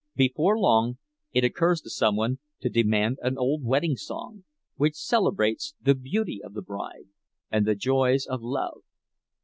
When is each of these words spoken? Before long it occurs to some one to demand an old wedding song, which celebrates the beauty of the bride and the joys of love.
Before 0.15 0.57
long 0.57 0.97
it 1.31 1.43
occurs 1.43 1.79
to 1.81 1.91
some 1.91 2.15
one 2.15 2.39
to 2.61 2.69
demand 2.71 3.19
an 3.21 3.37
old 3.37 3.63
wedding 3.63 3.95
song, 3.95 4.45
which 4.75 4.95
celebrates 4.95 5.75
the 5.79 5.93
beauty 5.93 6.41
of 6.43 6.55
the 6.55 6.63
bride 6.63 7.09
and 7.51 7.67
the 7.67 7.75
joys 7.75 8.25
of 8.25 8.41
love. 8.41 8.81